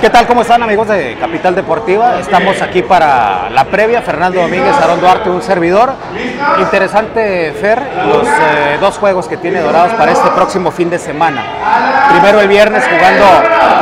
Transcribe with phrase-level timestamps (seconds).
[0.00, 0.28] ¿Qué tal?
[0.28, 2.20] ¿Cómo están amigos de Capital Deportiva?
[2.20, 4.00] Estamos aquí para la previa.
[4.00, 5.92] Fernando Domínguez, Aaron Duarte, un servidor.
[6.60, 11.42] Interesante, Fer, los eh, dos juegos que tiene Dorados para este próximo fin de semana.
[12.12, 13.24] Primero el viernes jugando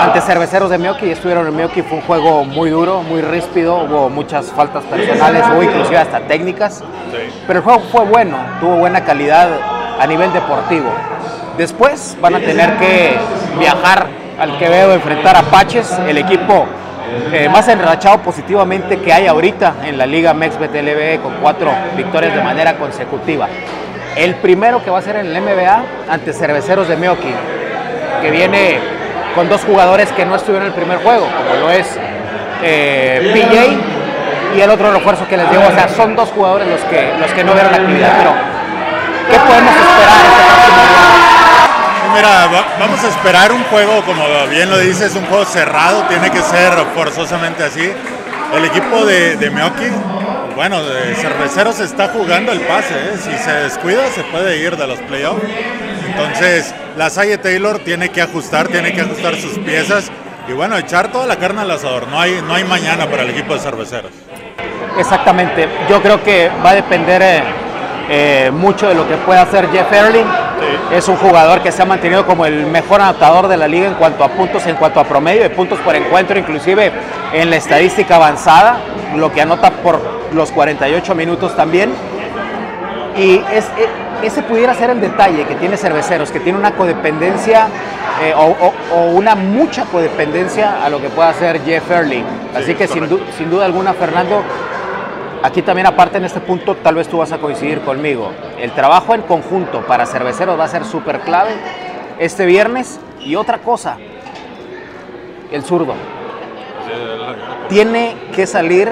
[0.00, 1.10] ante Cerveceros de Mioki.
[1.10, 3.76] Estuvieron en Mioki, fue un juego muy duro, muy ríspido.
[3.76, 6.84] Hubo muchas faltas personales, hubo inclusive hasta técnicas.
[7.46, 9.48] Pero el juego fue bueno, tuvo buena calidad
[9.98, 10.92] a nivel deportivo.
[11.56, 13.16] Después van a tener que
[13.58, 16.66] viajar al que veo enfrentar a Apaches, el equipo
[17.32, 22.34] eh, más enrachado positivamente que hay ahorita en la Liga MEXBET LBE con cuatro victorias
[22.34, 23.48] de manera consecutiva.
[24.16, 27.32] El primero que va a ser en el MBA ante Cerveceros de Meoki,
[28.20, 28.78] que viene
[29.34, 31.98] con dos jugadores que no estuvieron en el primer juego, como lo es
[32.62, 35.62] eh, PJ y el otro refuerzo que les digo.
[35.66, 38.12] O sea, son dos jugadores los que, los que no vieron la actividad.
[38.18, 38.32] Pero,
[39.30, 40.41] ¿qué podemos esperar
[42.14, 42.48] mira,
[42.78, 46.72] vamos a esperar un juego, como bien lo dices, un juego cerrado, tiene que ser
[46.94, 47.92] forzosamente así.
[48.54, 49.88] El equipo de, de Meoki,
[50.54, 53.16] bueno, de Cerveceros está jugando el pase, ¿eh?
[53.16, 55.42] si se descuida se puede ir de los playoffs.
[56.06, 60.10] Entonces, la Salle Taylor tiene que ajustar, tiene que ajustar sus piezas
[60.46, 62.08] y bueno, echar toda la carne al asador.
[62.08, 64.12] No hay, no hay mañana para el equipo de Cerveceros.
[64.98, 67.42] Exactamente, yo creo que va a depender eh,
[68.08, 70.26] eh, mucho de lo que pueda hacer Jeff Erling
[70.92, 73.94] es un jugador que se ha mantenido como el mejor anotador de la liga en
[73.94, 76.92] cuanto a puntos, en cuanto a promedio de puntos por encuentro, inclusive
[77.32, 78.76] en la estadística avanzada,
[79.16, 80.00] lo que anota por
[80.32, 81.92] los 48 minutos también.
[83.16, 87.68] Y es, e, ese pudiera ser el detalle que tiene Cerveceros, que tiene una codependencia
[88.22, 88.72] eh, o,
[89.12, 92.24] una mucha codependencia a lo que pueda hacer Jeff Erling.
[92.54, 94.42] Así que sin, sin duda alguna, Fernando,
[95.42, 98.30] Aquí también aparte en este punto tal vez tú vas a coincidir conmigo.
[98.60, 101.50] El trabajo en conjunto para cerveceros va a ser súper clave
[102.18, 103.00] este viernes.
[103.20, 103.96] Y otra cosa,
[105.50, 105.94] el zurdo.
[107.68, 108.88] Tiene que salir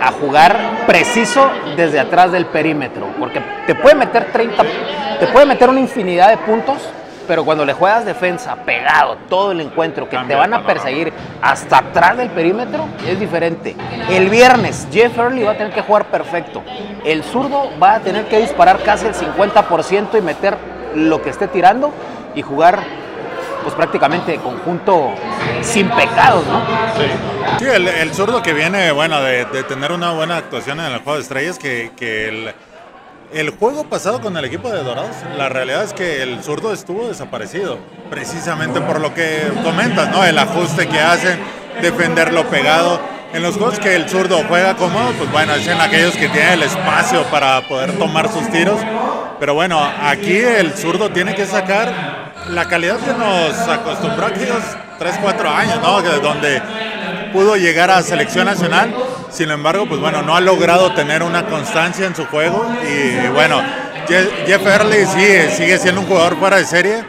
[0.00, 4.62] a jugar preciso desde atrás del perímetro, porque te puede meter 30,
[5.20, 6.88] te puede meter una infinidad de puntos,
[7.26, 11.78] pero cuando le juegas defensa pegado todo el encuentro, que te van a perseguir hasta
[11.78, 13.76] atrás del perímetro, es diferente.
[14.10, 16.62] El viernes, Jeff Early va a tener que jugar perfecto.
[17.04, 20.56] El zurdo va a tener que disparar casi el 50% y meter
[20.94, 21.92] lo que esté tirando
[22.34, 22.80] y jugar
[23.62, 25.12] pues prácticamente conjunto
[25.62, 26.62] sin pecados, ¿no?
[27.58, 31.22] Sí, el, zurdo que viene, bueno, de, tener una buena actuación en el juego de
[31.22, 32.54] estrellas, que, que el
[33.34, 37.08] el juego pasado con el equipo de Dorados, la realidad es que el zurdo estuvo
[37.08, 37.78] desaparecido,
[38.10, 40.24] precisamente por lo que comentas, ¿no?
[40.24, 41.38] El ajuste que hacen,
[41.80, 43.00] defenderlo pegado.
[43.32, 46.62] En los juegos que el zurdo juega cómodo, pues bueno, es aquellos que tienen el
[46.64, 48.78] espacio para poder tomar sus tiros.
[49.40, 54.62] Pero bueno, aquí el zurdo tiene que sacar la calidad que nos acostumbró aquellos
[54.98, 56.02] 3, 4 años, ¿no?
[56.20, 56.60] Donde
[57.32, 58.94] pudo llegar a selección nacional
[59.32, 63.62] sin embargo, pues bueno, no ha logrado tener una constancia en su juego y bueno,
[64.06, 67.02] Jeff Early sí, sigue siendo un jugador fuera de serie,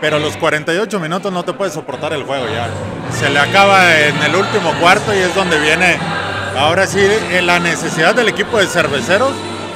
[0.00, 2.68] pero los 48 minutos no te puede soportar el juego ya.
[3.12, 5.98] Se le acaba en el último cuarto y es donde viene
[6.58, 7.06] ahora sí
[7.42, 9.32] la necesidad del equipo de cerveceros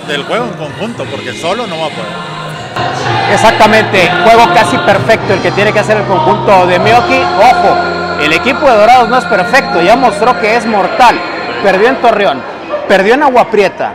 [0.08, 3.34] del juego en conjunto, porque solo no va a poder.
[3.34, 7.20] Exactamente, juego casi perfecto el que tiene que hacer el conjunto de Mioki.
[7.38, 7.76] Ojo,
[8.22, 11.33] el equipo de Dorados no es perfecto, ya mostró que es mortal
[11.64, 12.42] perdió en Torreón,
[12.86, 13.94] perdió en Agua Prieta.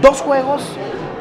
[0.00, 0.62] Dos juegos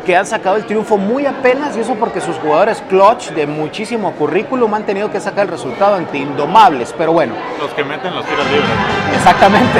[0.06, 4.12] que han sacado el triunfo muy apenas y eso porque sus jugadores clutch de muchísimo
[4.12, 7.34] currículum han tenido que sacar el resultado ante indomables, pero bueno.
[7.60, 8.70] Los que meten los tiros libres.
[9.16, 9.80] Exactamente.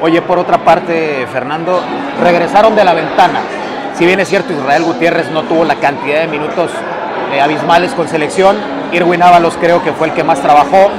[0.00, 1.78] Oye, por otra parte, Fernando,
[2.22, 3.40] regresaron de la ventana.
[3.98, 6.70] Si bien es cierto, Israel Gutiérrez no tuvo la cantidad de minutos
[7.34, 8.56] eh, abismales con selección,
[8.92, 10.90] Irwin Ábalos creo que fue el que más trabajó.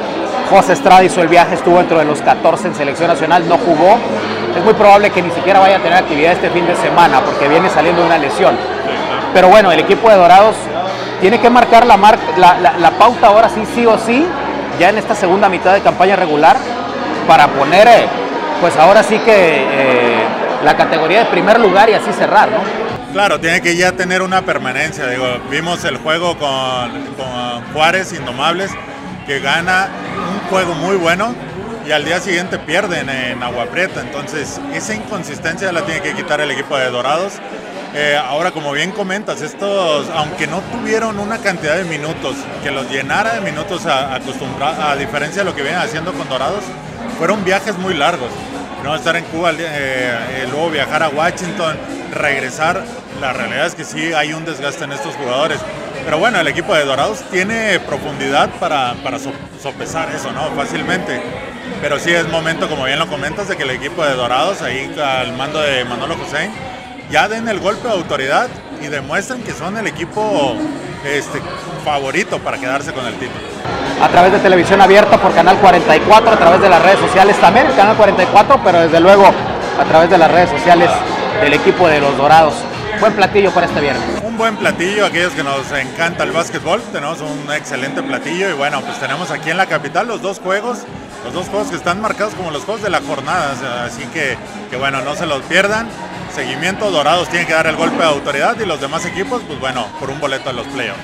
[0.50, 3.98] José Estrada hizo el viaje, estuvo dentro de los 14 en selección nacional, no jugó.
[4.56, 7.48] Es muy probable que ni siquiera vaya a tener actividad este fin de semana porque
[7.48, 8.56] viene saliendo una lesión.
[9.34, 10.56] Pero bueno, el equipo de Dorados
[11.20, 14.26] tiene que marcar la, la, pauta ahora sí, sí o sí,
[14.80, 16.58] ya en esta segunda mitad de campaña regular,
[17.28, 18.08] para poner, eh,
[18.62, 20.24] pues ahora sí que eh,
[20.64, 22.86] la categoría de primer lugar y así cerrar, ¿no?
[23.14, 25.08] Claro, tiene que ya tener una permanencia.
[25.08, 26.92] Digo, vimos el juego con,
[27.74, 28.72] Juárez, Indomables,
[29.26, 29.88] que gana
[30.50, 31.34] juego muy bueno
[31.88, 34.02] y al día siguiente pierden en Agua Prieta.
[34.02, 37.34] Entonces, esa inconsistencia la tiene que quitar el equipo de Dorados.
[37.94, 42.90] Eh, ahora, como bien comentas, estos, aunque no tuvieron una cantidad de minutos que los
[42.90, 46.64] llenara de minutos a, a diferencia de lo que vienen haciendo con Dorados,
[47.18, 48.32] fueron viajes muy largos.
[48.84, 51.78] No estar en Cuba, eh, eh, luego viajar a Washington,
[52.14, 52.84] regresar.
[53.22, 55.60] La realidad es que sí hay un desgaste en estos jugadores.
[56.06, 60.52] Pero bueno, el equipo de Dorados tiene profundidad para, para sopesar eso, ¿no?
[60.56, 61.20] Fácilmente.
[61.82, 64.96] pero sí es momento, como bien lo comentas, de que el equipo de Dorados, ahí
[65.04, 66.52] al mando de Manolo José,
[67.10, 68.48] ya den el golpe de autoridad
[68.82, 70.56] y demuestren que son el equipo
[71.04, 71.42] este,
[71.84, 73.42] favorito para quedarse con el título.
[74.00, 77.66] A través de televisión abierta por Canal 44, a través de las redes sociales también,
[77.76, 80.90] Canal 44, pero desde luego a través de las redes sociales
[81.42, 82.54] del equipo de los Dorados.
[83.00, 84.25] Buen platillo para este viernes.
[84.36, 88.82] Un buen platillo, aquellos que nos encanta el básquetbol, tenemos un excelente platillo y bueno,
[88.82, 90.80] pues tenemos aquí en la capital los dos juegos,
[91.24, 94.38] los dos juegos que están marcados como los juegos de la jornada, así que,
[94.70, 95.88] que bueno, no se los pierdan.
[96.36, 99.88] Seguimiento, Dorados tiene que dar el golpe de autoridad y los demás equipos, pues bueno,
[100.02, 101.00] por un boleto de los playoffs.